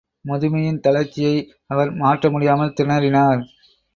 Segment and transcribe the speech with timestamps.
[0.25, 1.35] முதுமையின் தளர்ச்சியை
[1.67, 3.41] அவர் மாற்ற முடியாமல் திணறினார்.